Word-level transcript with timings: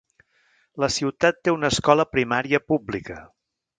La 0.83 0.87
ciutat 0.95 1.37
té 1.47 1.53
una 1.57 1.71
escola 1.75 2.07
primària 2.17 2.61
pública. 2.73 3.19